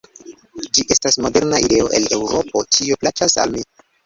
[0.77, 3.65] Ĝi estas moderna ideo el Eŭropo; tio plaĉas al mi.